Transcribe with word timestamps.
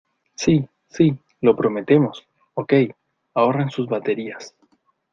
¡Sí!¡ 0.35 0.67
sí!¡ 0.89 1.15
lo 1.41 1.55
prometemos!¡ 1.55 2.27
ok! 2.55 2.73
ahorren 3.35 3.69
sus 3.69 3.85
baterías. 3.87 4.55